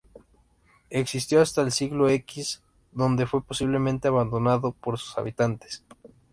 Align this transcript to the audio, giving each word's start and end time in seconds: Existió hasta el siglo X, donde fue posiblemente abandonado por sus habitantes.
Existió 0.89 1.41
hasta 1.43 1.61
el 1.61 1.71
siglo 1.71 2.09
X, 2.09 2.63
donde 2.91 3.27
fue 3.27 3.43
posiblemente 3.45 4.07
abandonado 4.07 4.71
por 4.71 4.97
sus 4.97 5.15
habitantes. 5.15 5.83